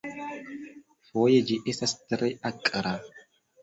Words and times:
Foje 1.11 1.43
ĝi 1.51 1.61
estas 1.75 1.97
tre 2.03 2.35
akra. 2.55 2.99